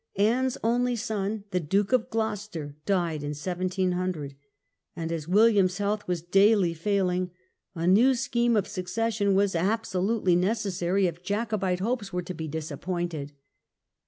Anne's 0.17 0.57
only 0.63 0.95
son, 0.95 1.43
the 1.51 1.59
Duke 1.59 1.93
of 1.93 2.09
Gloucester, 2.09 2.75
died 2.87 3.21
in 3.21 3.33
1700; 3.35 4.33
and 4.95 5.11
as 5.11 5.27
William's 5.27 5.77
health 5.77 6.07
was 6.07 6.23
daily 6.23 6.73
failing 6.73 7.29
a 7.75 7.85
new 7.85 8.15
scheme 8.15 8.55
of 8.55 8.67
succession 8.67 9.35
was 9.35 9.53
absolutely 9.53 10.35
necessary 10.35 11.05
if 11.05 11.21
Jacobite 11.21 11.81
hopes 11.81 12.11
were 12.11 12.23
to 12.23 12.33
be 12.33 12.47
disappointed. 12.47 13.33